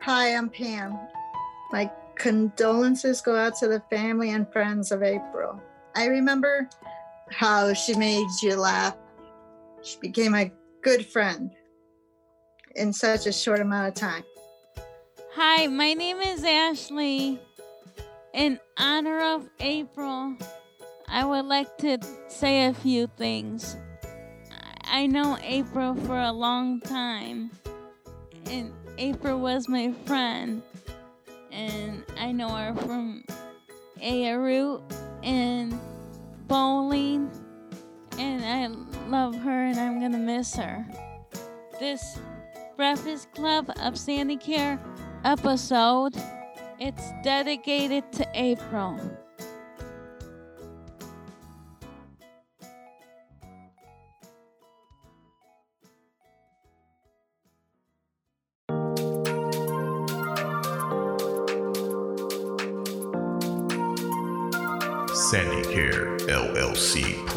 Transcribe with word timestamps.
Hi, 0.00 0.34
I'm 0.34 0.48
Pam. 0.48 0.98
My 1.70 1.90
condolences 2.16 3.20
go 3.20 3.36
out 3.36 3.56
to 3.58 3.68
the 3.68 3.82
family 3.90 4.30
and 4.30 4.50
friends 4.52 4.90
of 4.92 5.02
April. 5.02 5.60
I 5.94 6.06
remember 6.06 6.68
how 7.30 7.72
she 7.74 7.94
made 7.94 8.26
you 8.42 8.56
laugh. 8.56 8.96
She 9.82 9.98
became 10.00 10.34
a 10.34 10.50
good 10.82 11.06
friend 11.06 11.50
in 12.76 12.92
such 12.92 13.26
a 13.26 13.32
short 13.32 13.60
amount 13.60 13.88
of 13.88 13.94
time. 13.94 14.24
Hi, 15.34 15.66
my 15.66 15.94
name 15.94 16.18
is 16.18 16.42
Ashley. 16.42 17.40
In 18.32 18.58
honor 18.76 19.20
of 19.34 19.48
April, 19.60 20.36
I 21.06 21.24
would 21.24 21.44
like 21.44 21.76
to 21.78 21.98
say 22.28 22.66
a 22.66 22.74
few 22.74 23.08
things. 23.16 23.76
I 24.84 25.06
know 25.06 25.36
April 25.42 25.94
for 25.94 26.18
a 26.18 26.32
long 26.32 26.80
time, 26.80 27.50
and 28.50 28.72
April 28.96 29.38
was 29.40 29.68
my 29.68 29.92
friend, 30.06 30.62
and 31.52 32.04
I 32.18 32.32
know 32.32 32.48
her 32.48 32.74
from 32.74 33.24
Aarut 34.02 34.82
and 35.22 35.78
bowling, 36.46 37.30
and 38.18 38.44
I 38.44 39.08
love 39.08 39.34
her, 39.36 39.64
and 39.66 39.78
I'm 39.78 40.00
gonna 40.00 40.18
miss 40.18 40.54
her. 40.56 40.86
This 41.78 42.18
Breakfast 42.76 43.32
Club 43.32 43.70
of 43.70 43.94
Sandicare 43.94 44.78
episode, 45.24 46.14
it's 46.78 47.10
dedicated 47.22 48.10
to 48.12 48.26
April. 48.34 48.98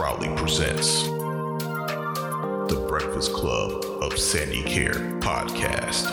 Proudly 0.02 0.30
presents 0.36 1.04
the 1.04 2.86
Breakfast 2.90 3.34
Club 3.34 3.72
of 4.02 4.14
Sandicare 4.14 5.20
podcast. 5.22 6.10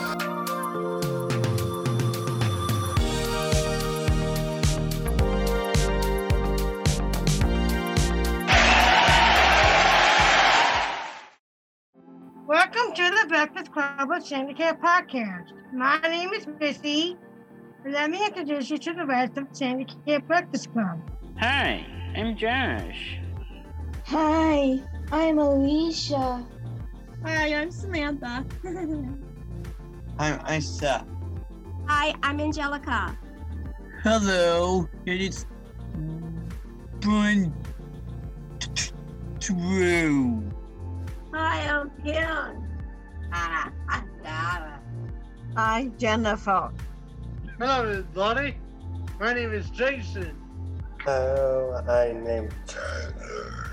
Welcome 12.46 12.94
to 12.94 13.10
the 13.10 13.26
Breakfast 13.26 13.72
Club 13.72 14.00
of 14.00 14.22
Sandicare 14.22 14.78
Podcast. 14.78 15.54
My 15.72 15.98
name 16.00 16.34
is 16.34 16.46
Missy. 16.60 17.16
Let 17.86 18.10
me 18.10 18.22
introduce 18.22 18.68
you 18.68 18.76
to 18.76 18.92
the 18.92 19.06
rest 19.06 19.38
of 19.38 19.46
Sandy 19.52 19.86
Care 20.06 20.20
Breakfast 20.20 20.70
Club. 20.74 21.00
Hi, 21.38 21.86
I'm 22.14 22.36
Josh. 22.36 23.18
Hi, 24.10 24.80
I'm 25.12 25.38
Alicia. 25.38 26.42
Hi, 27.26 27.54
I'm 27.54 27.70
Samantha. 27.70 28.42
I'm 30.18 30.40
Isa. 30.50 31.06
Hi, 31.86 32.14
I'm 32.22 32.40
Angelica. 32.40 33.14
Hello, 34.02 34.88
it's 35.04 35.44
Bun 37.02 37.52
True. 39.40 40.42
Hi, 41.34 41.68
I'm 41.68 41.90
Kim. 42.02 42.16
Hi, 43.30 43.68
ah, 43.68 43.72
I'm 43.90 44.10
Dara. 44.22 44.80
Hi, 45.54 45.88
Jennifer. 45.98 46.72
Hello, 47.58 47.82
everybody. 47.82 48.56
My 49.20 49.34
name 49.34 49.52
is 49.52 49.68
Jason. 49.68 50.47
Hello, 51.10 51.82
I'm 51.88 52.22
named 52.22 52.52
Tyler. 52.66 53.70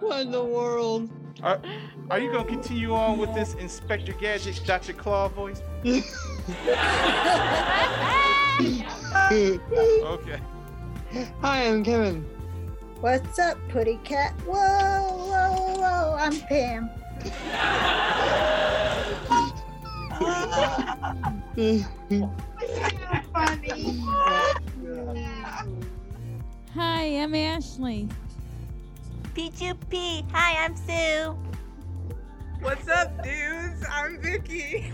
what 0.00 0.20
in 0.20 0.30
the 0.30 0.44
world? 0.44 1.08
Are, 1.42 1.58
are 2.10 2.18
you 2.18 2.30
gonna 2.30 2.44
continue 2.44 2.94
on 2.94 3.16
with 3.16 3.32
this 3.32 3.54
Inspector 3.54 4.12
Gadget, 4.20 4.60
Dr. 4.66 4.92
Claw 4.92 5.28
voice? 5.28 5.62
okay. 5.86 6.02
Hi, 11.40 11.66
I'm 11.66 11.82
Kevin. 11.82 12.26
What's 13.00 13.38
up, 13.38 13.56
Putty 13.70 13.98
Cat? 14.04 14.34
Whoa, 14.42 14.52
whoa, 14.52 14.58
whoa! 14.58 14.97
I'm 16.18 16.40
Pam. 16.40 16.90
Hi, 26.74 27.04
I'm 27.04 27.34
Ashley. 27.36 28.08
P2P. 29.34 30.28
Hi, 30.32 30.64
I'm 30.64 30.74
Sue. 30.74 31.38
What's 32.62 32.88
up, 32.88 33.22
dudes? 33.22 33.84
I'm 33.88 34.20
Vicky. 34.20 34.92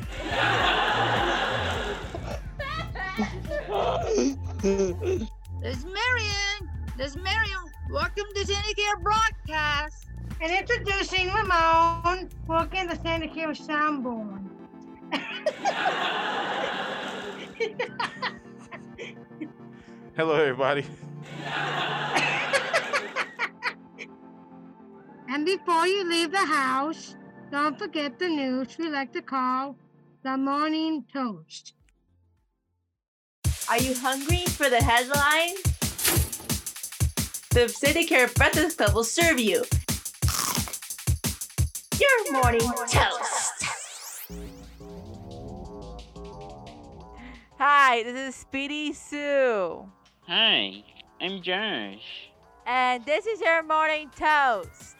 There's 5.62 5.86
Marion. 5.86 6.68
There's 6.98 7.16
Marion. 7.16 7.64
Welcome 7.90 8.26
to 8.34 8.44
Syndicate 8.44 9.02
Broadcast. 9.02 10.03
And 10.40 10.52
introducing 10.52 11.32
Ramon. 11.32 12.28
Welcome 12.46 12.88
to 12.88 12.96
Syndicate 12.96 13.56
Soundborn. 13.56 14.50
Hello, 20.16 20.34
everybody. 20.34 20.84
And 25.28 25.46
before 25.46 25.86
you 25.86 26.08
leave 26.08 26.30
the 26.30 26.38
house, 26.38 27.16
don't 27.50 27.78
forget 27.78 28.18
the 28.18 28.28
news 28.28 28.76
we 28.78 28.88
like 28.88 29.12
to 29.12 29.22
call 29.22 29.76
the 30.22 30.36
morning 30.36 31.04
toast. 31.12 31.74
Are 33.68 33.78
you 33.78 33.94
hungry 33.94 34.44
for 34.46 34.68
the 34.68 34.82
headline? 34.82 35.54
The 37.50 37.66
Sandicare 37.66 38.34
Breakfast 38.34 38.78
Club 38.78 38.94
will 38.94 39.04
serve 39.04 39.38
you 39.38 39.64
your 42.00 42.32
morning 42.32 42.60
toast. 42.88 43.64
Hi, 47.58 48.02
this 48.02 48.28
is 48.28 48.34
Speedy 48.34 48.92
Sue. 48.92 49.86
Hi, 50.26 50.82
I'm 51.20 51.40
Josh. 51.40 52.30
And 52.66 53.04
this 53.04 53.26
is 53.26 53.40
your 53.40 53.62
morning 53.62 54.10
toast. 54.16 54.96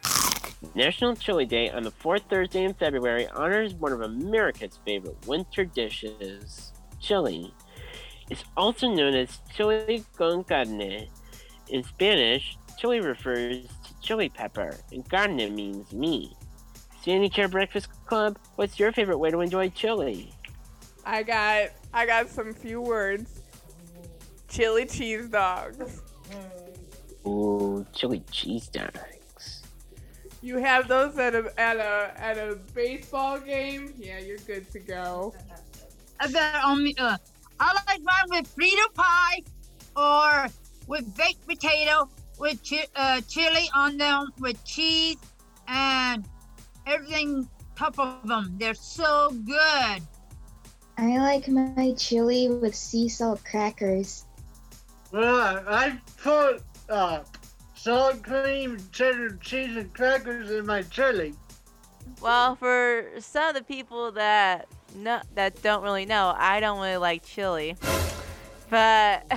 National 0.74 1.16
Chili 1.16 1.46
Day 1.46 1.70
on 1.70 1.82
the 1.82 1.90
fourth 1.90 2.22
Thursday 2.30 2.64
in 2.64 2.74
February 2.74 3.26
honors 3.28 3.74
one 3.74 3.92
of 3.92 4.02
America's 4.02 4.78
favorite 4.84 5.16
winter 5.26 5.64
dishes, 5.64 6.72
chili. 7.00 7.52
It's 8.30 8.44
also 8.56 8.88
known 8.88 9.14
as 9.14 9.40
chili 9.56 10.04
con 10.16 10.44
carne. 10.44 11.08
In 11.68 11.82
Spanish, 11.82 12.56
chili 12.78 13.00
refers 13.00 13.64
to 13.64 14.00
chili 14.00 14.28
pepper, 14.28 14.76
and 14.92 15.08
carne 15.08 15.54
means 15.54 15.92
meat. 15.92 16.30
Sandicare 17.04 17.50
Breakfast 17.50 17.88
Club, 18.06 18.38
what's 18.56 18.78
your 18.78 18.90
favorite 18.90 19.18
way 19.18 19.30
to 19.30 19.40
enjoy 19.40 19.68
chili? 19.68 20.32
I 21.04 21.22
got 21.22 21.68
I 21.92 22.06
got 22.06 22.30
some 22.30 22.54
few 22.54 22.80
words. 22.80 23.42
Chili 24.48 24.86
cheese 24.86 25.28
dogs. 25.28 26.00
Ooh, 27.26 27.84
chili 27.92 28.22
cheese 28.30 28.68
dogs. 28.68 29.62
You 30.40 30.56
have 30.58 30.88
those 30.88 31.18
at 31.18 31.34
a 31.34 31.52
at 31.60 31.76
a 31.76 32.14
at 32.16 32.38
a 32.38 32.58
baseball 32.74 33.38
game. 33.38 33.92
Yeah, 33.98 34.18
you're 34.20 34.38
good 34.38 34.70
to 34.72 34.78
go. 34.78 35.34
I 36.20 36.30
got 36.30 36.64
on 36.64 36.84
me. 36.84 36.94
Uh, 36.96 37.18
I 37.60 37.78
like 37.86 38.00
mine 38.02 38.24
with 38.28 38.56
Frito 38.56 38.94
pie 38.94 39.42
or 39.94 40.48
with 40.86 41.14
baked 41.16 41.46
potato 41.46 42.08
with 42.38 42.58
chi- 42.68 42.86
uh, 42.96 43.20
chili 43.28 43.68
on 43.74 43.98
them 43.98 44.28
with 44.38 44.62
cheese 44.64 45.16
and 45.68 46.24
everything 46.86 47.48
top 47.76 47.98
of 47.98 48.26
them. 48.26 48.56
They're 48.58 48.74
so 48.74 49.30
good. 49.44 50.02
I 50.96 51.18
like 51.18 51.48
my 51.48 51.94
chili 51.98 52.48
with 52.48 52.74
sea 52.74 53.08
salt 53.08 53.44
crackers. 53.44 54.26
Well, 55.10 55.62
I 55.66 55.98
put 56.22 56.62
uh, 56.88 57.20
salt, 57.74 58.22
cream, 58.22 58.78
cheddar 58.92 59.36
cheese, 59.36 59.76
and 59.76 59.92
crackers 59.92 60.50
in 60.50 60.66
my 60.66 60.82
chili. 60.82 61.34
Well, 62.20 62.54
for 62.54 63.06
some 63.18 63.48
of 63.48 63.54
the 63.54 63.62
people 63.62 64.12
that 64.12 64.68
no, 64.94 65.20
that 65.34 65.60
don't 65.62 65.82
really 65.82 66.06
know, 66.06 66.34
I 66.36 66.60
don't 66.60 66.78
really 66.80 66.96
like 66.96 67.24
chili, 67.24 67.76
but. 68.70 69.26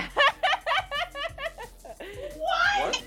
what? 2.38 3.02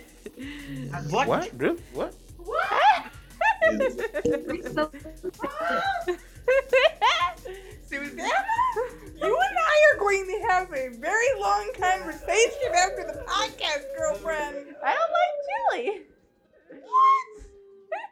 What? 1.10 1.28
What? 1.28 1.80
What? 1.94 2.14
What? 2.38 2.81
What 3.62 4.92
You 7.92 8.00
and 8.00 8.22
I 9.58 9.76
are 9.92 9.98
going 10.00 10.26
to 10.26 10.40
have 10.50 10.72
a 10.72 10.90
very 10.98 11.28
long 11.40 11.72
conversation 11.80 12.74
after 12.76 13.04
the 13.06 13.24
podcast, 13.28 13.84
girlfriend. 13.98 14.76
I 14.84 14.96
don't 14.96 15.12
like 15.12 15.80
chili. 15.80 16.02
What? 16.84 17.42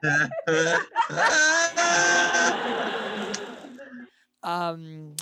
um, 4.43 5.15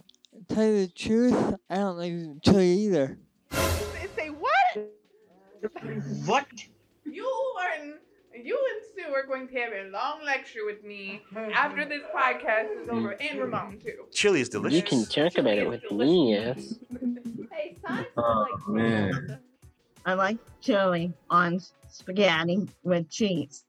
tell 0.50 0.66
you 0.66 0.88
the 0.88 0.92
truth, 0.94 1.56
I 1.70 1.76
don't 1.76 1.98
like 1.98 2.14
chili 2.44 2.72
either. 2.72 3.18
Say, 3.52 4.08
say 4.16 4.30
what? 4.30 4.78
What? 6.26 6.48
You 7.06 7.30
and 7.74 7.94
you 8.44 8.58
and 8.74 9.06
Sue 9.08 9.14
are 9.14 9.26
going 9.26 9.48
to 9.48 9.56
have 9.60 9.74
a 9.74 9.90
long 9.90 10.24
lecture 10.26 10.66
with 10.66 10.84
me 10.84 11.22
after 11.54 11.86
this 11.86 12.02
podcast 12.16 12.82
is 12.82 12.90
over, 12.90 13.12
and 13.12 13.40
Ramon 13.40 13.80
too. 13.80 14.06
Chili 14.12 14.42
is 14.42 14.50
delicious. 14.50 14.78
You 14.78 14.84
can 14.84 15.06
talk 15.06 15.38
about 15.38 15.58
it 15.58 15.68
with 15.68 15.90
me, 15.92 16.34
yes. 16.34 16.76
Hey, 17.52 17.76
son. 17.86 18.06
Oh 18.18 18.48
man. 18.68 19.40
I 20.06 20.14
like 20.14 20.38
chili 20.62 21.14
on 21.30 21.60
spaghetti 21.90 22.68
with 22.84 23.10
cheese. 23.10 23.64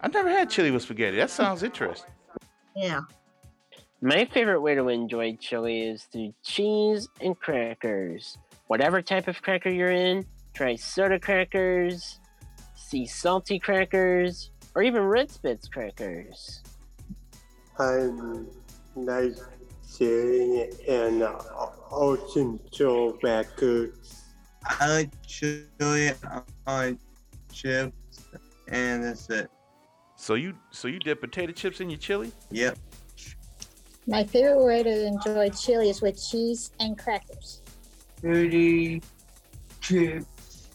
I've 0.00 0.12
never 0.12 0.28
had 0.28 0.50
chili 0.50 0.70
with 0.70 0.82
spaghetti. 0.82 1.16
That 1.16 1.30
sounds 1.30 1.62
interesting. 1.62 2.10
Yeah. 2.76 3.00
My 4.00 4.26
favorite 4.26 4.60
way 4.60 4.74
to 4.74 4.88
enjoy 4.88 5.36
chili 5.36 5.80
is 5.80 6.04
through 6.04 6.34
cheese 6.44 7.08
and 7.20 7.38
crackers. 7.38 8.36
Whatever 8.66 9.00
type 9.00 9.28
of 9.28 9.40
cracker 9.40 9.70
you're 9.70 9.90
in, 9.90 10.26
try 10.52 10.76
soda 10.76 11.18
crackers, 11.18 12.20
sea 12.74 13.06
salty 13.06 13.58
crackers, 13.58 14.50
or 14.74 14.82
even 14.82 15.02
red 15.02 15.30
spitz 15.30 15.68
crackers. 15.68 16.62
I'm 17.78 18.46
nice 18.96 19.42
chili 19.96 20.70
and 20.88 21.24
ocean 21.90 22.60
Joe 22.72 23.18
records. 23.22 24.22
I 24.64 24.88
like 24.88 25.10
chili 25.26 26.12
on 26.66 26.98
chips, 27.52 28.20
and 28.68 29.04
that's 29.04 29.28
it. 29.30 29.50
So 30.16 30.34
you 30.34 30.54
so 30.70 30.88
you 30.88 30.98
dip 30.98 31.20
potato 31.20 31.52
chips 31.52 31.80
in 31.80 31.90
your 31.90 31.98
chili? 31.98 32.32
Yep. 32.50 32.78
My 34.06 34.24
favorite 34.24 34.64
way 34.64 34.82
to 34.82 35.06
enjoy 35.06 35.50
chili 35.50 35.90
is 35.90 36.02
with 36.02 36.22
cheese 36.22 36.70
and 36.80 36.98
crackers. 36.98 37.62
Pretty 38.20 39.02
chips, 39.80 40.68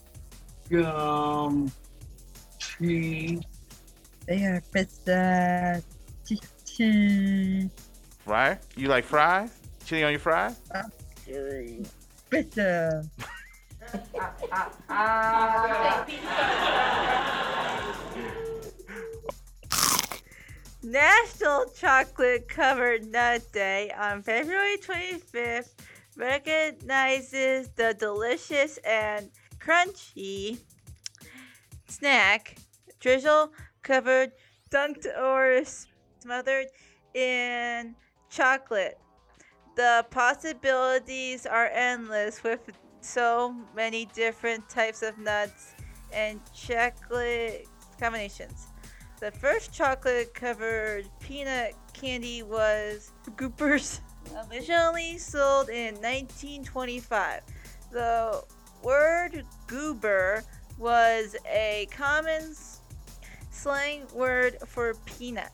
gum, 0.68 1.70
cheese. 2.80 3.40
They 4.26 4.44
are 4.44 4.62
pizza, 4.72 5.82
cheese, 6.24 7.70
Fry? 8.24 8.58
You 8.76 8.88
like 8.88 9.04
fries? 9.04 9.50
Chili 9.84 10.04
on 10.04 10.12
your 10.12 10.20
fries? 10.20 10.56
pizza. 12.30 13.04
National 20.82 21.66
Chocolate 21.76 22.48
Covered 22.48 23.10
Nut 23.10 23.42
Day 23.52 23.92
on 23.98 24.22
February 24.22 24.76
25th 24.78 25.70
recognizes 26.16 27.68
the 27.70 27.94
delicious 27.98 28.78
and 28.78 29.30
crunchy 29.58 30.58
snack, 31.88 32.56
drizzle 33.00 33.52
covered, 33.82 34.32
dunked 34.70 35.06
or 35.18 35.62
smothered 36.20 36.66
in 37.14 37.94
chocolate. 38.28 38.98
The 39.76 40.06
possibilities 40.10 41.46
are 41.46 41.66
endless 41.66 42.42
with 42.42 42.60
so 43.00 43.54
many 43.74 44.06
different 44.06 44.68
types 44.68 45.02
of 45.02 45.18
nuts 45.18 45.74
and 46.12 46.40
chocolate 46.54 47.66
combinations. 47.98 48.68
The 49.20 49.30
first 49.30 49.72
chocolate 49.72 50.34
covered 50.34 51.06
peanut 51.20 51.74
candy 51.92 52.42
was 52.42 53.12
Goobers, 53.36 54.00
originally 54.50 55.18
sold 55.18 55.68
in 55.68 55.94
1925. 55.96 57.42
The 57.92 58.42
word 58.82 59.44
goober 59.66 60.42
was 60.78 61.36
a 61.46 61.86
common 61.90 62.54
slang 63.60 64.06
word 64.14 64.56
for 64.66 64.94
peanut. 65.04 65.52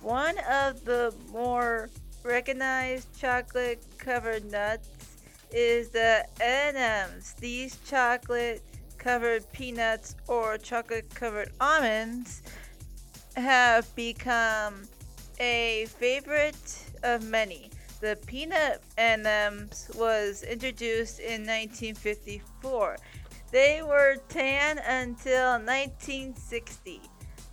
One 0.00 0.36
of 0.50 0.86
the 0.86 1.14
more 1.30 1.90
recognized 2.24 3.14
chocolate 3.18 3.84
covered 3.98 4.50
nuts 4.50 4.88
is 5.50 5.90
the 5.90 6.24
M&Ms. 6.40 7.34
These 7.38 7.76
chocolate 7.86 8.62
covered 8.96 9.50
peanuts 9.52 10.14
or 10.28 10.56
chocolate 10.56 11.14
covered 11.14 11.52
almonds 11.60 12.42
have 13.36 13.94
become 13.94 14.84
a 15.38 15.86
favorite 15.98 16.86
of 17.02 17.22
many. 17.28 17.70
The 18.00 18.18
peanut 18.26 18.82
M&Ms 18.96 19.90
was 19.94 20.42
introduced 20.42 21.20
in 21.20 21.42
1954. 21.42 22.96
They 23.52 23.82
were 23.82 24.16
tan 24.30 24.78
until 24.78 25.58
1960 25.60 27.02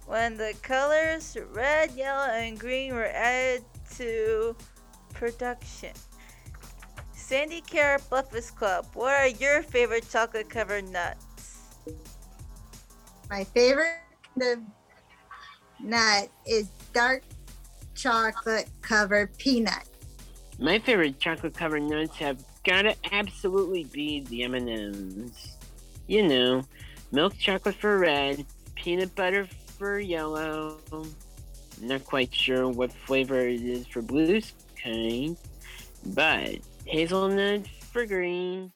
when 0.06 0.38
the 0.38 0.54
colors 0.62 1.38
red, 1.52 1.92
yellow, 1.92 2.32
and 2.32 2.58
green 2.58 2.96
were 2.96 3.08
added 3.08 3.66
to 3.98 4.56
production. 5.14 5.92
Sandicare 7.14 8.00
Breakfast 8.10 8.56
Club, 8.56 8.88
what 8.94 9.14
are 9.14 9.28
your 9.28 9.62
favorite 9.62 10.10
chocolate 10.10 10.50
covered 10.50 10.90
nuts? 10.90 11.60
My 13.30 13.44
favorite 13.44 14.00
kind 14.40 14.54
of 14.54 15.86
nut 15.86 16.30
is 16.48 16.70
dark 16.94 17.24
chocolate 17.94 18.70
covered 18.82 19.38
peanut. 19.38 19.84
My 20.60 20.80
favorite 20.80 21.20
chocolate 21.20 21.56
covered 21.56 21.84
nuts 21.84 22.16
have 22.16 22.42
gotta 22.64 22.96
absolutely 23.12 23.84
be 23.84 24.22
the 24.22 24.44
M&Ms. 24.44 25.59
You 26.10 26.28
know, 26.28 26.64
milk 27.12 27.38
chocolate 27.38 27.76
for 27.76 28.00
red, 28.00 28.44
peanut 28.74 29.14
butter 29.14 29.48
for 29.78 30.00
yellow. 30.00 30.80
Not 31.80 32.04
quite 32.04 32.34
sure 32.34 32.68
what 32.68 32.92
flavor 32.92 33.38
it 33.40 33.62
is 33.62 33.86
for 33.86 34.02
blue's 34.02 34.54
kind, 34.84 35.38
but 36.08 36.56
hazelnut 36.86 37.68
for 37.94 38.08
green, 38.08 38.72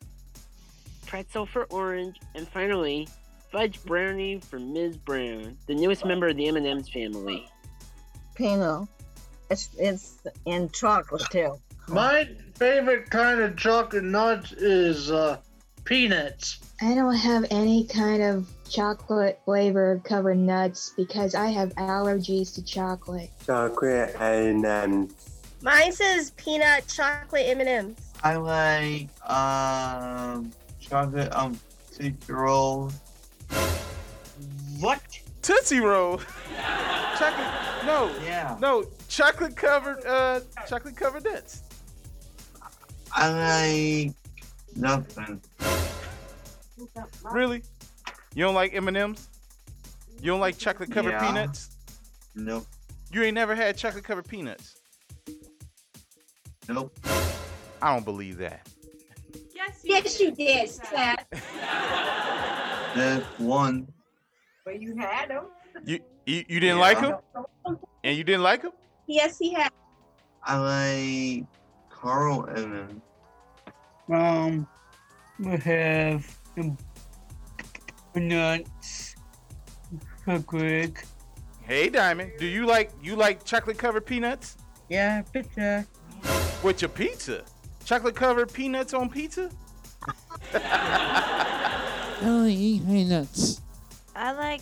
pretzel 1.07 1.47
for 1.47 1.63
orange, 1.71 2.19
and 2.35 2.47
finally 2.49 3.07
fudge 3.51 3.83
brownie 3.83 4.39
for 4.39 4.59
Ms. 4.59 4.97
Brown, 4.97 5.57
the 5.65 5.73
newest 5.73 6.05
member 6.05 6.27
of 6.27 6.37
the 6.37 6.47
M&M's 6.49 6.87
family. 6.89 7.49
Pinot. 8.35 8.87
It's 9.49 9.69
it's 9.79 10.19
in 10.45 10.69
chocolate 10.69 11.23
too. 11.31 11.59
My 11.87 12.29
favorite 12.53 13.09
kind 13.09 13.41
of 13.41 13.57
chocolate 13.57 14.03
nuts 14.03 14.51
is 14.51 15.09
uh, 15.09 15.37
peanuts. 15.83 16.59
I 16.83 16.95
don't 16.95 17.15
have 17.15 17.45
any 17.49 17.85
kind 17.85 18.21
of 18.21 18.45
chocolate 18.69 19.39
flavor 19.45 20.01
covered 20.03 20.37
nuts 20.37 20.91
because 20.97 21.33
I 21.33 21.47
have 21.47 21.73
allergies 21.75 22.53
to 22.55 22.61
chocolate. 22.61 23.29
Chocolate 23.45 24.13
and 24.19 25.13
Mine 25.61 25.93
says 25.93 26.31
peanut 26.31 26.85
chocolate 26.89 27.45
M&Ms. 27.47 27.95
I 28.21 28.35
like 28.35 29.07
um 29.29 30.51
chocolate 30.81 31.33
um 31.33 31.57
tootsie 31.93 32.17
roll. 32.27 32.91
What? 34.81 34.99
Tootsie 35.41 35.79
Roll. 35.79 36.19
chocolate. 37.17 37.85
No. 37.85 38.11
Yeah. 38.25 38.57
No. 38.59 38.83
Chocolate 39.07 39.55
covered. 39.55 40.05
Uh. 40.05 40.41
Chocolate 40.67 40.97
covered 40.97 41.23
nuts. 41.23 41.61
I 43.13 44.05
like 44.09 44.15
nothing. 44.75 45.39
Really? 47.23 47.63
You 48.35 48.43
don't 48.45 48.55
like 48.55 48.73
M 48.73 48.87
and 48.87 48.97
M's? 48.97 49.29
You 50.21 50.31
don't 50.31 50.39
like 50.39 50.57
chocolate 50.57 50.91
covered 50.91 51.11
Yeah. 51.11 51.25
peanuts? 51.27 51.69
Nope. 52.35 52.65
You 53.11 53.23
ain't 53.23 53.35
never 53.35 53.55
had 53.55 53.77
chocolate 53.77 54.03
covered 54.03 54.27
peanuts? 54.27 54.75
Nope. 56.67 56.97
I 57.81 57.93
don't 57.93 58.05
believe 58.05 58.37
that. 58.37 58.67
Yes, 59.53 59.81
you 59.83 59.95
yes, 59.95 60.19
you 60.19 60.31
did, 60.31 60.69
Seth. 60.69 61.25
That's 62.95 63.25
one. 63.39 63.87
But 64.65 64.81
you 64.81 64.95
had 64.95 65.29
them. 65.29 65.45
You 65.85 65.99
you, 66.25 66.45
you 66.47 66.59
didn't 66.59 66.79
like 66.79 66.97
'em? 66.97 67.11
like 67.11 67.19
Yeah. 67.35 67.41
them? 67.65 67.77
And 68.05 68.17
you 68.17 68.23
didn't 68.23 68.43
like 68.43 68.61
them? 68.61 68.71
Yes, 69.07 69.37
he 69.37 69.53
had. 69.53 69.71
I 70.43 70.57
like 70.57 71.45
Carl 71.89 72.45
and 72.45 73.01
Um, 74.11 74.67
we 75.39 75.51
have 75.57 76.25
the 76.25 76.42
nuts 78.15 79.15
Quick. 80.45 81.05
Hey, 81.61 81.89
Diamond. 81.89 82.31
Do 82.39 82.45
you 82.45 82.65
like 82.65 82.91
you 83.01 83.15
like 83.15 83.43
chocolate 83.43 83.77
covered 83.77 84.05
peanuts? 84.05 84.57
Yeah, 84.89 85.21
pizza. 85.21 85.85
With 86.63 86.81
your 86.81 86.89
pizza? 86.89 87.43
Chocolate 87.83 88.15
covered 88.15 88.51
peanuts 88.53 88.93
on 88.93 89.09
pizza? 89.09 89.49
I 90.53 92.19
only 92.23 92.53
eat 92.53 92.85
peanuts. 92.85 93.61
I 94.15 94.31
like 94.31 94.61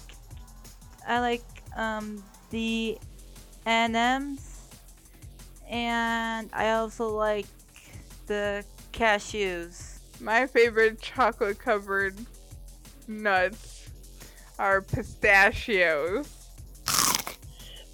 I 1.07 1.19
like 1.19 1.43
um 1.75 2.23
the 2.49 2.97
M&Ms 3.65 4.61
and 5.69 6.49
I 6.53 6.71
also 6.71 7.09
like 7.09 7.45
the 8.25 8.65
cashews. 8.93 9.90
My 10.21 10.45
favorite 10.45 11.01
chocolate 11.01 11.57
covered 11.57 12.15
nuts 13.07 13.89
are 14.59 14.83
pistachios. 14.83 16.29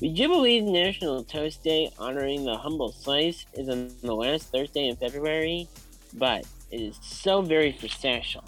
Do 0.01 0.27
believe 0.27 0.63
National 0.63 1.23
Toast 1.23 1.63
Day 1.63 1.89
honoring 1.97 2.43
the 2.43 2.57
humble 2.57 2.91
slice 2.91 3.45
is 3.53 3.69
on 3.69 3.91
the 4.01 4.13
last 4.13 4.51
Thursday 4.51 4.89
in 4.89 4.97
February, 4.97 5.69
but 6.15 6.45
it 6.69 6.81
is 6.81 6.99
so 7.01 7.41
very 7.41 7.71
pistachio. 7.71 8.43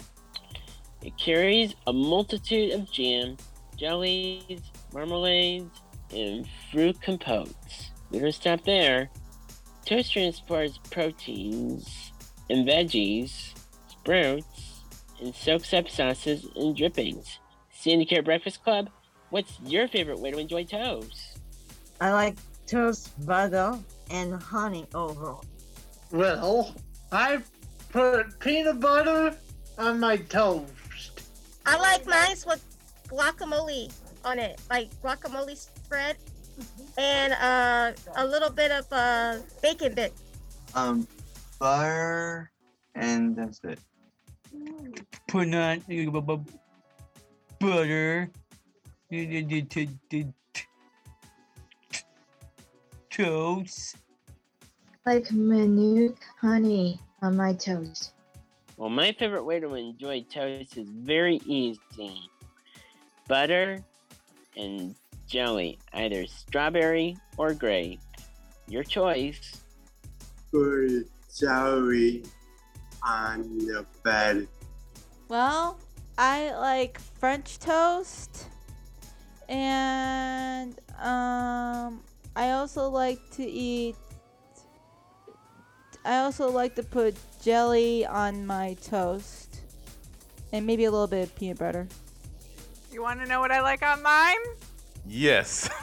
It 1.02 1.16
carries 1.16 1.74
a 1.86 1.92
multitude 1.92 2.72
of 2.72 2.92
jam, 2.92 3.38
jellies, 3.78 4.60
marmalades, 4.92 5.70
and 6.14 6.46
fruit 6.70 7.00
compotes. 7.00 7.92
We 8.10 8.18
don't 8.18 8.32
stop 8.32 8.62
there. 8.64 9.08
Toast 9.86 10.12
transports 10.12 10.78
proteins 10.90 12.12
and 12.50 12.68
veggies, 12.68 13.54
sprouts, 14.02 14.82
and 15.20 15.34
soaks 15.34 15.72
up 15.72 15.88
sauces 15.88 16.46
and 16.56 16.76
drippings. 16.76 17.38
Sandicare 17.74 18.24
Breakfast 18.24 18.62
Club, 18.62 18.90
what's 19.30 19.58
your 19.64 19.88
favorite 19.88 20.18
way 20.18 20.30
to 20.30 20.38
enjoy 20.38 20.64
toast? 20.64 21.38
I 22.00 22.12
like 22.12 22.36
toast 22.66 23.10
butter 23.26 23.78
and 24.10 24.34
honey 24.34 24.86
over. 24.94 25.36
Well, 26.10 26.74
I 27.12 27.40
put 27.90 28.38
peanut 28.40 28.80
butter 28.80 29.36
on 29.78 30.00
my 30.00 30.16
toast. 30.16 30.72
I 31.66 31.76
like 31.78 32.06
mine 32.06 32.36
with 32.46 32.64
guacamole 33.08 33.92
on 34.24 34.38
it, 34.38 34.60
like 34.70 34.90
guacamole 35.02 35.56
spread, 35.56 36.16
and 36.96 37.32
uh, 37.34 37.92
a 38.16 38.26
little 38.26 38.50
bit 38.50 38.70
of 38.70 38.86
uh, 38.92 39.36
bacon 39.62 39.94
bit. 39.94 40.12
Um, 40.74 41.06
butter, 41.58 42.49
and 42.94 43.36
that's 43.36 43.60
it. 43.64 43.78
Put 45.28 45.54
on 45.54 45.82
bu- 45.88 46.20
bu- 46.20 46.44
butter. 47.58 48.30
Toast. 53.10 53.96
Like 55.06 55.32
Manuka 55.32 56.16
honey 56.40 57.00
on 57.22 57.36
my 57.36 57.52
toast. 57.54 58.12
Well, 58.76 58.90
my 58.90 59.12
favorite 59.12 59.44
way 59.44 59.60
to 59.60 59.74
enjoy 59.74 60.22
toast 60.22 60.76
is 60.76 60.88
very 60.88 61.40
easy 61.44 62.30
butter 63.30 63.78
and 64.56 64.96
jelly, 65.28 65.78
either 65.92 66.26
strawberry 66.26 67.16
or 67.36 67.54
grape. 67.54 68.00
Your 68.66 68.82
choice. 68.82 69.62
Put 70.50 71.08
jelly 71.38 72.24
on 73.02 73.58
the 73.58 73.86
bed. 74.02 74.48
Well, 75.28 75.78
I 76.18 76.52
like 76.56 76.98
French 76.98 77.58
toast, 77.58 78.46
and 79.48 80.78
um, 80.98 82.02
I 82.36 82.50
also 82.50 82.88
like 82.88 83.18
to 83.32 83.44
eat. 83.44 83.96
I 86.04 86.18
also 86.18 86.50
like 86.50 86.74
to 86.76 86.82
put 86.82 87.14
jelly 87.42 88.06
on 88.06 88.46
my 88.46 88.74
toast, 88.82 89.60
and 90.52 90.66
maybe 90.66 90.84
a 90.84 90.90
little 90.90 91.06
bit 91.06 91.22
of 91.22 91.34
peanut 91.36 91.58
butter. 91.58 91.88
You 92.92 93.02
want 93.02 93.20
to 93.20 93.26
know 93.26 93.40
what 93.40 93.52
I 93.52 93.60
like 93.60 93.82
on 93.82 94.02
mine? 94.02 94.38
Yes. 95.06 95.70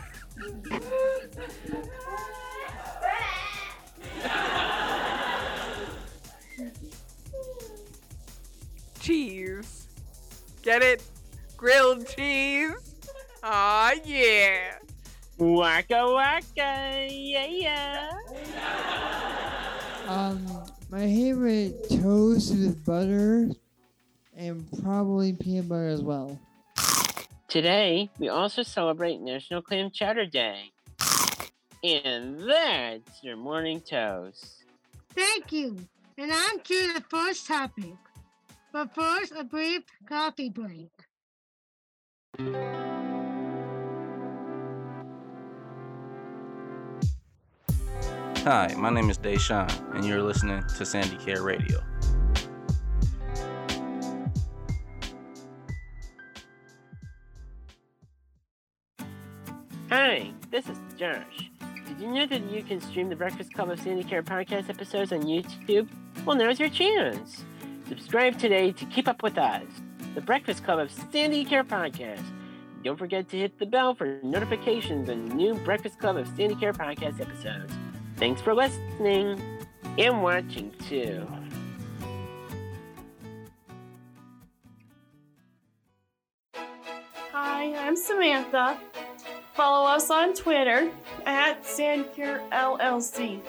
Cheese. 9.08 9.88
Get 10.64 10.84
it? 10.84 11.02
Grilled 11.56 12.06
cheese. 12.10 12.74
Aw, 13.42 13.94
yeah. 14.04 14.74
Waka 15.38 16.12
waka, 16.12 17.08
yeah, 17.10 17.46
yeah. 17.46 18.12
Um, 20.10 20.46
my 20.90 21.06
favorite 21.06 21.90
toast 21.90 22.52
with 22.52 22.84
butter 22.84 23.50
and 24.36 24.68
probably 24.84 25.32
peanut 25.32 25.70
butter 25.70 25.88
as 25.88 26.02
well. 26.02 26.38
Today, 27.48 28.10
we 28.20 28.28
also 28.28 28.62
celebrate 28.62 29.22
National 29.22 29.62
Clam 29.62 29.90
Chowder 29.90 30.26
Day. 30.26 30.72
And 31.82 32.42
that's 32.42 33.24
your 33.24 33.38
morning 33.38 33.80
toast. 33.80 34.64
Thank 35.12 35.54
you. 35.54 35.78
And 36.18 36.30
on 36.30 36.60
to 36.60 36.94
the 36.94 37.04
first 37.10 37.48
topic. 37.48 37.94
But 38.78 38.94
first, 38.94 39.34
a 39.36 39.44
brief 39.44 39.82
coffee 40.08 40.52
break. 40.52 40.92
Hi, 48.44 48.76
my 48.78 48.92
name 48.92 49.10
is 49.10 49.18
Deshaun, 49.18 49.96
and 49.96 50.06
you're 50.06 50.22
listening 50.22 50.60
to 50.60 50.84
Sandicare 50.84 51.44
Radio. 51.44 51.80
Hi, 59.90 60.32
this 60.52 60.70
is 60.70 60.78
Josh. 60.96 61.50
Did 61.88 62.00
you 62.00 62.12
know 62.12 62.28
that 62.28 62.44
you 62.52 62.62
can 62.62 62.80
stream 62.80 63.10
the 63.10 63.16
Breakfast 63.16 63.56
Club 63.56 63.72
of 63.72 63.80
Sandicare 63.80 64.24
podcast 64.24 64.70
episodes 64.70 65.12
on 65.12 65.24
YouTube? 65.24 65.90
Well, 66.28 66.36
now's 66.36 66.60
your 66.60 66.70
chance. 66.70 67.44
Subscribe 67.88 68.38
today 68.38 68.74
to 68.74 68.86
keep 68.86 69.08
up 69.08 69.24
with 69.24 69.38
us, 69.38 69.64
the 70.14 70.20
Breakfast 70.20 70.64
Club 70.66 70.80
of 70.80 70.92
Sandicare 70.92 71.66
podcast. 71.66 72.24
Don't 72.84 72.98
forget 73.00 73.30
to 73.30 73.38
hit 73.38 73.58
the 73.60 73.66
bell 73.66 73.96
for 73.96 74.20
notifications 74.24 75.10
on 75.10 75.26
new 75.28 75.54
Breakfast 75.56 75.98
Club 75.98 76.18
of 76.18 76.28
Sandicare 76.30 76.76
podcast 76.76 77.22
episodes. 77.22 77.72
Thanks 78.18 78.42
for 78.42 78.54
listening 78.54 79.42
and 79.98 80.22
watching 80.22 80.74
too. 80.88 81.26
Hi, 87.32 87.74
I'm 87.88 87.96
Samantha. 87.96 88.78
Follow 89.54 89.88
us 89.88 90.10
on 90.12 90.34
Twitter 90.34 90.92
at 91.26 91.64
Sandicare 91.64 92.48
LLC. 92.50 93.42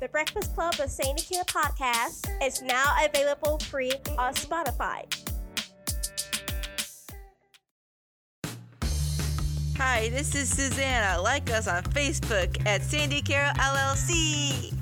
The 0.00 0.08
Breakfast 0.08 0.54
Club 0.54 0.72
of 0.80 0.88
Sandicare 0.88 1.44
podcast 1.44 2.26
is 2.42 2.62
now 2.62 2.96
available 3.04 3.58
free 3.58 3.92
on 4.16 4.32
Spotify. 4.32 5.04
Hi, 9.76 10.08
this 10.08 10.34
is 10.34 10.48
Susanna. 10.48 11.20
Like 11.20 11.50
us 11.50 11.68
on 11.68 11.82
Facebook 11.82 12.66
at 12.66 12.80
Sandicare 12.80 13.54
LLC. 13.56 14.72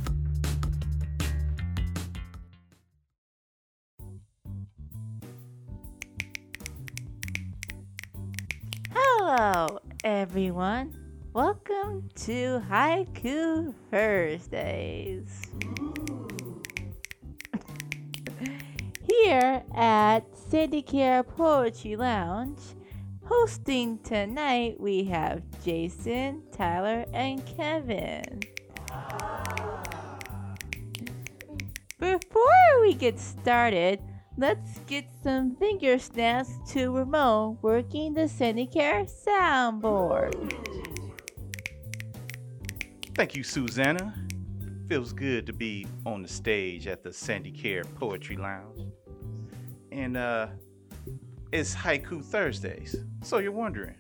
Hello, 8.94 9.80
everyone. 10.04 11.07
Welcome 11.34 12.08
to 12.24 12.62
Haiku 12.70 13.74
Thursdays. 13.90 15.42
Here 19.06 19.62
at 19.74 20.24
Care 20.86 21.22
Poetry 21.22 21.96
Lounge, 21.96 22.58
hosting 23.24 23.98
tonight 23.98 24.80
we 24.80 25.04
have 25.04 25.42
Jason, 25.62 26.44
Tyler, 26.50 27.04
and 27.12 27.44
Kevin. 27.44 28.40
Before 32.00 32.80
we 32.80 32.94
get 32.94 33.20
started, 33.20 34.00
let's 34.38 34.78
get 34.86 35.04
some 35.22 35.56
finger 35.56 35.98
snaps 35.98 36.52
to 36.72 36.90
Ramon 36.90 37.58
working 37.60 38.14
the 38.14 38.28
Care 38.72 39.04
soundboard. 39.04 40.97
Thank 43.18 43.34
you, 43.34 43.42
Susanna. 43.42 44.14
feels 44.88 45.12
good 45.12 45.44
to 45.46 45.52
be 45.52 45.88
on 46.06 46.22
the 46.22 46.28
stage 46.28 46.86
at 46.86 47.02
the 47.02 47.10
Sandicare 47.10 47.82
Poetry 47.96 48.36
Lounge. 48.36 48.92
And 49.90 50.16
uh, 50.16 50.46
it's 51.50 51.74
Haiku 51.74 52.24
Thursdays. 52.24 52.94
So 53.24 53.38
you're 53.38 53.50
wondering, 53.50 53.96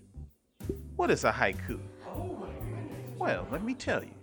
what 0.94 1.10
is 1.10 1.24
a 1.24 1.32
haiku? 1.32 1.80
Well, 3.18 3.44
let 3.50 3.64
me 3.64 3.74
tell 3.74 4.04
you. 4.04 4.14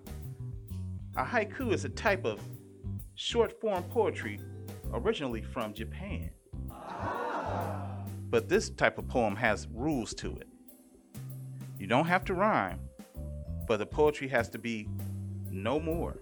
A 1.18 1.26
haiku 1.26 1.74
is 1.74 1.84
a 1.84 1.90
type 1.90 2.24
of 2.24 2.40
short 3.16 3.60
form 3.60 3.84
poetry 3.84 4.40
originally 4.94 5.42
from 5.42 5.74
Japan. 5.74 6.30
But 8.30 8.48
this 8.48 8.70
type 8.70 8.98
of 8.98 9.10
poem 9.10 9.36
has 9.36 9.68
rules 9.74 10.14
to 10.14 10.38
it. 10.38 10.48
You 11.78 11.86
don't 11.86 12.08
have 12.08 12.24
to 12.26 12.34
rhyme, 12.34 12.80
but 13.68 13.78
the 13.78 13.86
poetry 13.86 14.28
has 14.28 14.50
to 14.50 14.60
be 14.60 14.88
no 15.52 15.80
more 15.80 16.18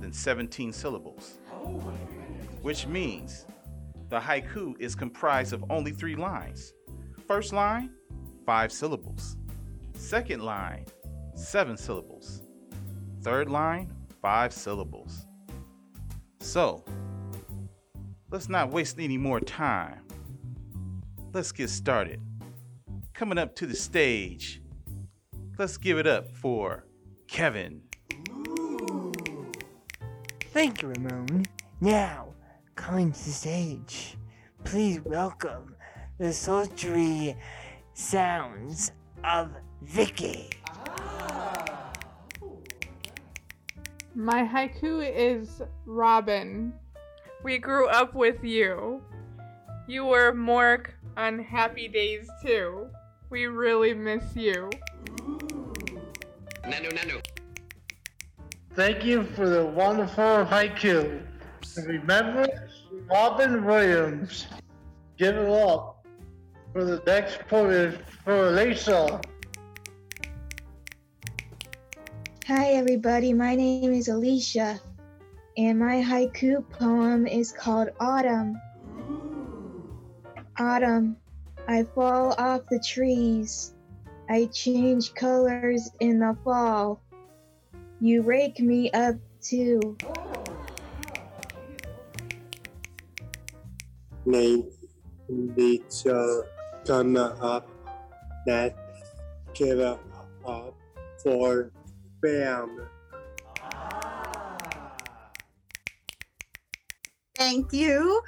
than 0.00 0.12
17 0.12 0.72
syllables. 0.72 1.38
Which 2.62 2.86
means 2.86 3.46
the 4.08 4.20
haiku 4.20 4.78
is 4.80 4.94
comprised 4.94 5.52
of 5.52 5.64
only 5.70 5.92
three 5.92 6.16
lines. 6.16 6.72
First 7.26 7.52
line, 7.52 7.90
five 8.44 8.72
syllables. 8.72 9.36
Second 9.94 10.42
line, 10.42 10.84
seven 11.34 11.76
syllables. 11.76 12.42
Third 13.22 13.50
line, 13.50 13.92
five 14.22 14.52
syllables. 14.52 15.26
So, 16.40 16.84
let's 18.30 18.48
not 18.48 18.70
waste 18.70 18.98
any 19.00 19.18
more 19.18 19.40
time. 19.40 20.00
Let's 21.32 21.52
get 21.52 21.70
started. 21.70 22.20
Coming 23.14 23.38
up 23.38 23.56
to 23.56 23.66
the 23.66 23.74
stage, 23.74 24.62
let's 25.58 25.76
give 25.76 25.98
it 25.98 26.06
up 26.06 26.34
for 26.36 26.84
Kevin. 27.28 27.82
Thank 30.52 30.82
you, 30.82 30.88
Ramon. 30.88 31.46
Now, 31.80 32.34
coming 32.74 33.12
to 33.12 33.24
the 33.24 33.30
stage, 33.30 34.16
please 34.64 35.00
welcome 35.00 35.74
the 36.18 36.32
sultry 36.32 37.36
sounds 37.94 38.92
of 39.24 39.50
Vicky. 39.82 40.50
Ah. 40.68 41.92
My 44.14 44.44
haiku 44.44 45.06
is 45.14 45.60
Robin. 45.84 46.72
We 47.44 47.58
grew 47.58 47.86
up 47.88 48.14
with 48.14 48.42
you. 48.42 49.02
You 49.86 50.06
were 50.06 50.32
Mork 50.32 50.92
on 51.16 51.38
happy 51.38 51.86
days 51.86 52.28
too. 52.42 52.88
We 53.28 53.46
really 53.46 53.92
miss 53.92 54.24
you. 54.34 54.70
Nanu, 56.66 56.90
nanu. 56.98 57.22
Thank 58.74 59.04
you 59.04 59.22
for 59.22 59.48
the 59.48 59.64
wonderful 59.64 60.44
haiku. 60.44 61.22
And 61.76 61.86
remember, 61.86 62.48
Robin 63.08 63.64
Williams. 63.64 64.46
Give 65.16 65.36
it 65.36 65.48
up 65.48 66.04
for 66.72 66.84
the 66.84 67.00
next 67.06 67.46
poet 67.46 68.00
for 68.24 68.50
Lisa. 68.50 69.20
Hi, 72.48 72.72
everybody. 72.72 73.32
My 73.32 73.54
name 73.54 73.92
is 73.92 74.08
Alicia, 74.08 74.80
and 75.56 75.78
my 75.78 76.02
haiku 76.02 76.68
poem 76.68 77.28
is 77.28 77.52
called 77.52 77.90
Autumn. 78.00 78.60
Autumn, 80.58 81.16
I 81.68 81.84
fall 81.84 82.34
off 82.38 82.62
the 82.68 82.80
trees. 82.80 83.75
I 84.28 84.46
change 84.46 85.14
colors 85.14 85.90
in 86.00 86.18
the 86.18 86.36
fall. 86.42 87.00
You 88.00 88.22
rake 88.22 88.60
me 88.60 88.90
up 88.90 89.16
too. 89.40 89.96
Name 94.24 94.64
the 95.28 95.82
come 96.84 97.16
up 97.16 97.68
that 98.46 98.76
give 99.54 99.80
up 99.80 100.04
uh, 100.44 100.70
for 101.22 101.70
family. 102.22 102.84
Thank 107.36 107.72
you. 107.72 108.22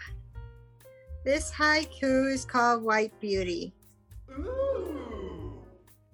This 1.24 1.50
haiku 1.52 2.32
is 2.32 2.44
called 2.44 2.82
White 2.82 3.18
Beauty. 3.20 3.72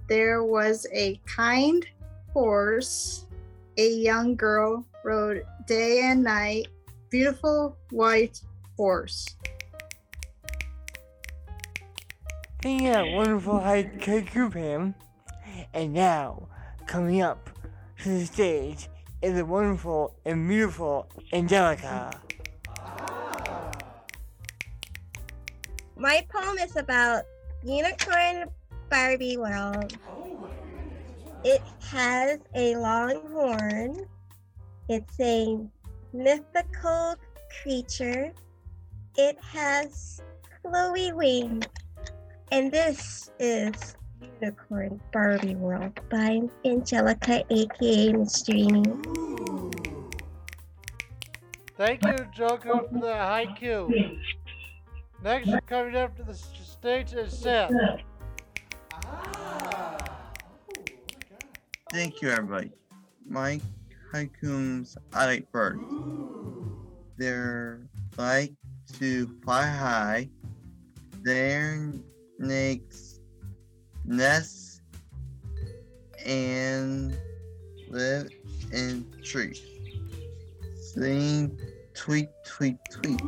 There 0.07 0.45
was 0.45 0.87
a 0.93 1.21
kind 1.27 1.87
horse 2.33 3.27
a 3.77 3.89
young 3.89 4.37
girl 4.37 4.85
rode 5.03 5.45
day 5.67 6.03
and 6.05 6.23
night. 6.23 6.69
Beautiful 7.11 7.77
white 7.91 8.41
horse. 8.77 9.27
Thank 12.63 12.83
you, 12.83 12.93
that 12.93 13.07
wonderful 13.09 13.61
haiku, 13.61 14.53
Pam. 14.53 14.95
And 15.73 15.93
now, 15.93 16.49
coming 16.87 17.21
up 17.21 17.51
to 18.03 18.09
the 18.09 18.27
stage 18.27 18.89
is 19.23 19.35
the 19.35 19.45
wonderful 19.45 20.15
and 20.25 20.49
beautiful 20.49 21.09
Angelica. 21.33 22.21
My 25.97 26.27
poem 26.29 26.59
is 26.59 26.77
about 26.77 27.25
Unicorn 27.63 28.49
Barbie 28.95 29.37
World. 29.37 29.99
It 31.43 31.61
has 31.91 32.39
a 32.55 32.77
long 32.77 33.29
horn. 33.33 34.07
It's 34.89 35.19
a 35.19 35.59
mythical 36.13 37.17
creature. 37.61 38.33
It 39.17 39.37
has 39.43 40.23
flowy 40.65 41.13
wings. 41.13 41.67
And 42.53 42.71
this 42.71 43.33
is 43.41 43.97
Unicorn 44.41 45.01
Barbie 45.13 45.57
World 45.57 45.99
by 46.09 46.43
Angelica, 46.65 47.43
aka 47.51 48.13
Mysterini. 48.13 48.87
Thank 51.77 52.05
you, 52.05 52.27
Joker, 52.33 52.87
for 52.89 53.01
the 53.01 53.07
haiku. 53.09 54.21
Next, 55.25 55.51
coming 55.67 55.97
up 55.97 56.17
to 56.17 56.23
the 56.23 56.35
stage 56.35 57.13
is 57.15 57.37
Seth. 57.37 57.73
Thank 61.95 62.23
you, 62.23 62.31
everybody. 62.31 62.73
My 63.25 63.61
haikus, 64.13 64.97
I 65.13 65.27
like 65.27 65.53
birds. 65.53 65.81
They're 67.17 67.87
like 68.17 68.53
to 68.99 69.29
fly 69.45 69.65
high. 69.65 70.29
Their 71.23 71.93
necks 72.41 73.21
nests 74.05 74.81
and 76.27 77.17
live 77.89 78.29
in 78.73 79.07
trees. 79.23 79.63
Sing 80.75 81.57
tweet, 81.95 82.29
tweet, 82.45 82.77
tweet. 82.91 83.23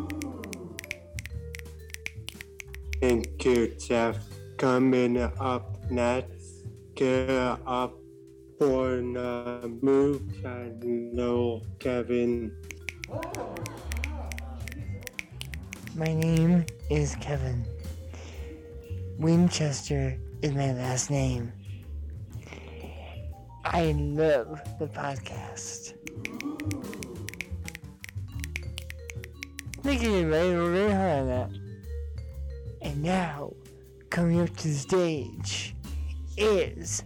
Thank 3.00 3.44
you, 3.44 3.76
Jeff. 3.79 4.18
Coming 4.59 5.18
up 5.18 5.88
next, 5.88 6.64
get 6.96 7.31
up 7.31 7.94
for 8.59 8.97
the 8.97 9.61
uh, 9.62 9.69
move 9.83 10.23
channel, 10.40 11.62
Kevin. 11.79 12.53
My 15.95 16.14
name 16.14 16.64
is 16.90 17.16
Kevin. 17.21 17.64
Winchester 19.19 20.16
is 20.42 20.53
my 20.53 20.73
last 20.73 21.11
name. 21.11 21.53
I 23.64 23.92
love 23.92 24.61
the 24.79 24.87
podcast. 24.87 25.95
Thank 29.83 30.03
you. 30.03 30.11
We're 30.11 30.71
very 30.71 30.92
hard 30.92 31.19
on 31.21 31.27
that. 31.29 31.51
And 32.83 33.03
now, 33.03 33.53
coming 34.11 34.40
up 34.40 34.57
to 34.57 34.69
the 34.69 34.75
stage 34.75 35.75
is 36.37 37.03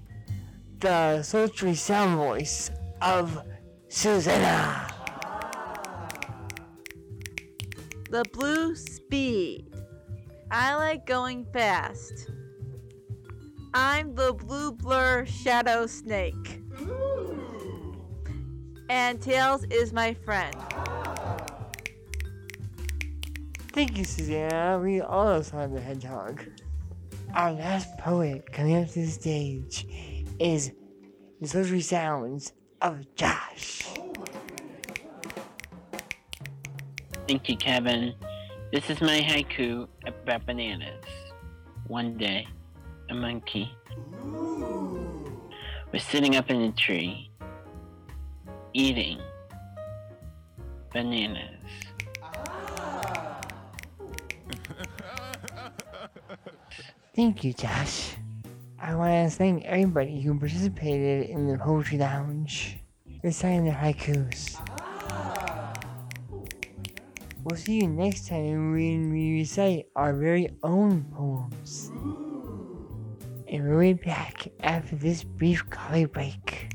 the 0.81 1.23
sultry 1.23 1.75
sound 1.75 2.17
voice 2.17 2.71
of 3.03 3.43
Susanna. 3.89 4.87
The 8.11 8.25
blue 8.33 8.75
speed. 8.75 9.67
I 10.51 10.75
like 10.75 11.05
going 11.07 11.45
fast. 11.53 12.31
I'm 13.75 14.15
the 14.15 14.33
blue 14.33 14.73
blur 14.73 15.27
shadow 15.27 15.87
snake. 15.87 16.63
And 18.89 19.21
Tails 19.21 19.65
is 19.71 19.93
my 19.93 20.15
friend. 20.15 20.57
Thank 23.73 23.99
you, 23.99 24.05
Susanna. 24.05 24.81
We 24.83 25.03
also 25.03 25.59
have 25.59 25.73
the 25.73 25.81
hedgehog. 25.81 26.43
Our 27.35 27.53
last 27.53 27.97
poet 27.99 28.51
coming 28.51 28.83
up 28.83 28.89
to 28.89 29.01
the 29.01 29.07
stage 29.07 29.87
is 30.41 30.73
the 31.41 31.47
sultry 31.47 31.83
sounds 31.83 32.55
of 32.81 33.15
Josh. 33.15 33.83
Thank 37.29 37.49
you, 37.49 37.57
Kevin. 37.57 38.15
This 38.73 38.89
is 38.89 39.01
my 39.03 39.21
haiku 39.21 39.87
about 40.07 40.47
bananas. 40.47 41.05
One 41.87 42.17
day, 42.17 42.47
a 43.11 43.15
monkey 43.15 43.71
was 45.93 46.03
sitting 46.03 46.37
up 46.37 46.51
in 46.51 46.63
a 46.63 46.73
tree 46.73 47.31
eating 48.73 49.21
bananas. 50.93 51.59
Thank 57.15 57.45
you, 57.45 57.53
Josh. 57.53 58.15
I 58.83 58.95
want 58.95 59.31
to 59.31 59.37
thank 59.37 59.65
everybody 59.67 60.23
who 60.23 60.39
participated 60.39 61.29
in 61.29 61.47
the 61.47 61.59
Poetry 61.59 61.99
Lounge, 61.99 62.79
reciting 63.23 63.67
their 63.67 63.75
haikus. 63.75 64.57
We'll 67.45 67.59
see 67.59 67.83
you 67.83 67.89
next 67.89 68.29
time 68.29 68.73
when 68.73 69.13
we 69.13 69.41
recite 69.41 69.89
our 69.95 70.15
very 70.15 70.49
own 70.63 71.05
poems. 71.15 71.91
And 73.49 73.69
we'll 73.69 73.81
be 73.81 73.93
back 73.93 74.49
after 74.61 74.97
this 74.97 75.25
brief 75.25 75.69
coffee 75.69 76.07
break. 76.07 76.70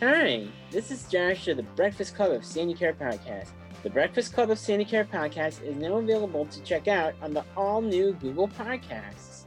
Hi, 0.00 0.46
this 0.70 0.92
is 0.92 1.08
Josh 1.08 1.48
of 1.48 1.56
the 1.56 1.64
Breakfast 1.64 2.14
Club 2.14 2.30
of 2.30 2.42
Sandicare 2.42 2.94
Podcast. 2.96 3.48
The 3.82 3.90
Breakfast 3.90 4.32
Club 4.32 4.48
of 4.48 4.56
Sandicare 4.56 5.04
Podcast 5.04 5.60
is 5.64 5.74
now 5.74 5.96
available 5.96 6.46
to 6.46 6.62
check 6.62 6.86
out 6.86 7.14
on 7.20 7.34
the 7.34 7.44
all 7.56 7.82
new 7.82 8.12
Google 8.12 8.46
Podcasts. 8.46 9.46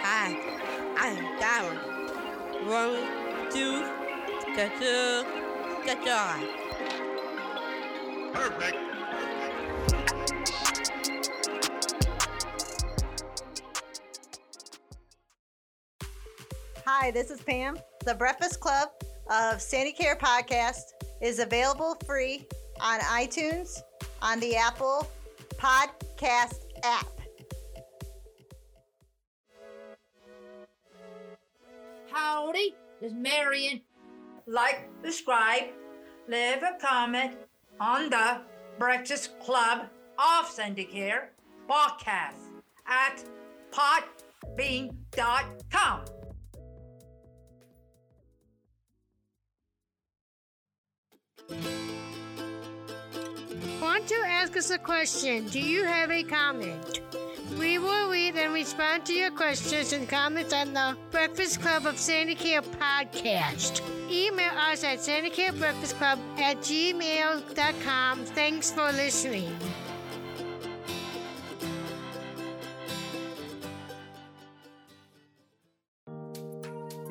Hi, 0.00 0.34
I'm 0.96 1.16
Darren. 1.38 1.78
One, 2.66 2.96
two, 3.52 3.78
get 4.56 4.76
two, 4.80 5.24
get. 5.84 6.02
Perfect. 8.32 8.91
Hi, 17.02 17.10
this 17.10 17.32
is 17.32 17.42
Pam. 17.42 17.76
The 18.04 18.14
Breakfast 18.14 18.60
Club 18.60 18.88
of 19.26 19.56
Sandicare 19.56 20.16
Podcast 20.16 20.92
is 21.20 21.40
available 21.40 21.96
free 22.06 22.46
on 22.80 23.00
iTunes 23.00 23.82
on 24.22 24.38
the 24.38 24.54
Apple 24.54 25.10
Podcast 25.56 26.60
app. 26.84 27.08
Howdy, 32.12 32.76
this 33.00 33.10
is 33.10 33.18
Marion. 33.18 33.80
Like, 34.46 34.88
subscribe, 35.02 35.70
leave 36.28 36.62
a 36.62 36.78
comment 36.80 37.32
on 37.80 38.10
the 38.10 38.42
Breakfast 38.78 39.40
Club 39.40 39.88
of 40.18 40.46
Sandicare 40.46 41.30
podcast 41.68 42.62
at 42.86 43.24
podbean.com. 44.56 46.04
Want 53.80 54.06
to 54.08 54.14
ask 54.26 54.56
us 54.56 54.70
a 54.70 54.78
question? 54.78 55.46
Do 55.48 55.60
you 55.60 55.84
have 55.84 56.10
a 56.10 56.22
comment? 56.22 57.00
We 57.58 57.78
will 57.78 58.10
read 58.10 58.36
and 58.36 58.54
respond 58.54 59.04
to 59.06 59.12
your 59.12 59.30
questions 59.30 59.92
and 59.92 60.08
comments 60.08 60.54
on 60.54 60.72
the 60.72 60.96
Breakfast 61.10 61.60
Club 61.60 61.86
of 61.86 61.96
Sandicare 61.96 62.62
podcast. 62.62 63.82
Email 64.10 64.52
us 64.56 64.84
at 64.84 64.98
sandicarebreakfastclub 64.98 66.18
at 66.38 66.58
gmail.com. 66.58 68.24
Thanks 68.24 68.70
for 68.70 68.90
listening. 68.92 69.54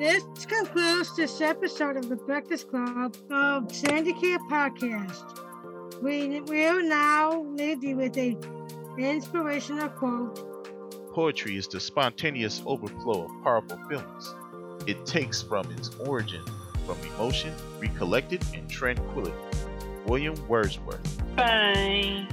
This 0.02 0.24
concludes 0.46 1.14
this 1.14 1.40
episode 1.40 1.96
of 1.96 2.08
the 2.08 2.16
Breakfast 2.16 2.68
Club 2.68 3.14
of 3.30 3.68
Sandicare 3.68 4.40
Podcast. 4.50 6.02
We 6.02 6.40
will 6.40 6.82
now 6.82 7.42
leave 7.42 7.84
you 7.84 7.94
with 7.98 8.18
a 8.18 8.36
inspirational 8.98 9.88
quote. 9.90 11.14
Poetry 11.14 11.56
is 11.56 11.68
the 11.68 11.78
spontaneous 11.78 12.64
overflow 12.66 13.26
of 13.26 13.44
powerful 13.44 13.78
feelings. 13.88 14.34
It 14.88 15.06
takes 15.06 15.40
from 15.40 15.70
its 15.70 15.94
origin 16.00 16.42
from 16.84 16.98
emotion, 17.14 17.54
recollected, 17.78 18.44
and 18.54 18.68
tranquility. 18.68 19.36
William 20.06 20.34
Wordsworth. 20.48 21.36
Bye. 21.36 22.26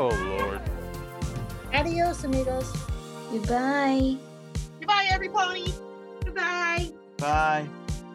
Oh, 0.00 0.10
Lord. 0.14 0.62
Adios, 1.74 2.22
amigos. 2.22 2.70
Goodbye. 3.32 4.14
Goodbye, 4.78 5.06
everybody. 5.10 5.74
Goodbye. 6.24 6.92
Bye. 7.18 7.66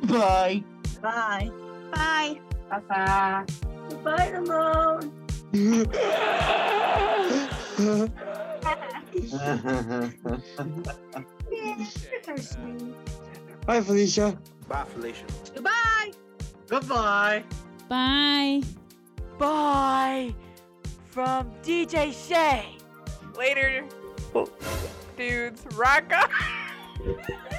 Bye. 0.04 0.64
Bye. 1.02 1.52
Bye. 1.92 2.40
Bye. 2.72 2.80
Bye. 2.88 3.44
Goodbye, 3.90 4.32
Ramon. 4.32 5.12
Bye, 13.68 13.82
Felicia. 13.82 14.38
Bye, 14.70 14.86
Felicia. 14.86 15.26
Goodbye. 15.54 16.12
Goodbye. 16.70 17.44
Bye. 17.90 18.62
Bye 19.38 20.34
from 21.14 21.52
DJ 21.62 22.12
Shay. 22.12 22.76
Later, 23.38 23.86
dudes. 25.16 25.64
Rock 25.76 26.12
on. 26.12 27.18